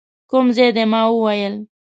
کوم 0.29 0.45
ځای 0.55 0.69
دی؟ 0.75 0.83
ما 0.91 1.01
وویل. 1.09 1.55